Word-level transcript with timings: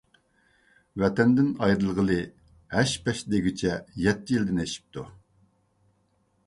ۋەتەندىن 1.03 1.51
ئايرىلغىلى 1.65 2.17
ھەش-پەش 2.77 3.23
دېگۈچە 3.35 3.77
يەتتە 4.07 4.37
يىلدىن 4.39 4.65
ئېشىپتۇ. 4.67 5.07